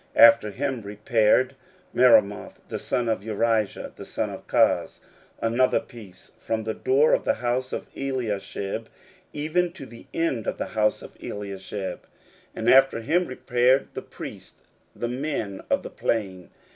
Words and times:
16:003:021 0.15 0.25
After 0.29 0.49
him 0.49 0.81
repaired 0.81 1.55
Meremoth 1.93 2.55
the 2.69 2.79
son 2.79 3.07
of 3.07 3.21
Urijah 3.21 3.95
the 3.97 4.03
son 4.05 4.31
of 4.31 4.47
Koz 4.47 4.99
another 5.39 5.79
piece, 5.79 6.31
from 6.39 6.63
the 6.63 6.73
door 6.73 7.13
of 7.13 7.23
the 7.23 7.35
house 7.35 7.71
of 7.71 7.85
Eliashib 7.95 8.87
even 9.31 9.71
to 9.73 9.85
the 9.85 10.07
end 10.11 10.47
of 10.47 10.57
the 10.57 10.69
house 10.73 11.03
of 11.03 11.15
Eliashib. 11.21 11.99
16:003:022 11.99 12.01
And 12.55 12.69
after 12.71 12.99
him 13.01 13.27
repaired 13.27 13.89
the 13.93 14.01
priests, 14.01 14.55
the 14.95 15.07
men 15.07 15.61
of 15.69 15.83
the 15.83 15.91
plain. 15.91 16.49